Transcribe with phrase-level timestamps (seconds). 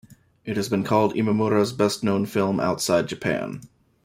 [0.45, 3.61] It has been called Imamura's best-known film outside Japan.